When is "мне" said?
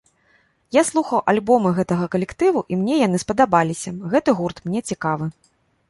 2.83-2.95, 4.69-4.79